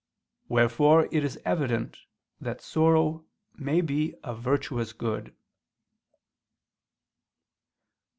[0.49, 1.99] Wherefore it is evident
[2.39, 5.35] that sorrow may be a virtuous good.